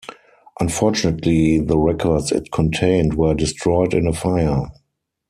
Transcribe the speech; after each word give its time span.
Unfortunately, 0.59 1.59
the 1.59 1.77
records 1.77 2.31
it 2.31 2.51
contained 2.51 3.13
were 3.13 3.35
destroyed 3.35 3.93
in 3.93 4.07
a 4.07 4.13
fire. 4.13 4.71